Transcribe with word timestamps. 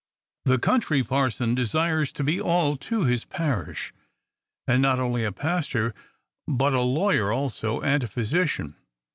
The 0.45 0.57
Country 0.57 1.03
Parson 1.03 1.53
desires 1.53 2.11
to 2.13 2.23
be 2.23 2.41
all 2.41 2.75
to 2.75 3.03
his 3.03 3.23
parish; 3.23 3.93
and 4.67 4.81
not 4.81 4.97
only 4.97 5.23
a 5.23 5.31
pastor, 5.31 5.93
but 6.47 6.73
a 6.73 6.81
lawyer 6.81 7.31
also, 7.31 7.81
and 7.81 8.01
a 8.03 8.07
physician. 8.07 8.77